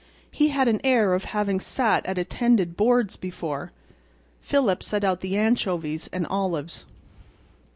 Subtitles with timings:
[0.31, 3.71] He had an air of having sat at attended boards before.
[4.41, 6.85] Phillips set out the anchovies and olives.